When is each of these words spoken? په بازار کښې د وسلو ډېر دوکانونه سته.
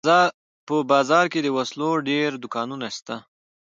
په 0.67 0.75
بازار 0.91 1.25
کښې 1.31 1.41
د 1.43 1.47
وسلو 1.57 1.89
ډېر 2.09 2.29
دوکانونه 2.43 2.87
سته. 2.97 3.15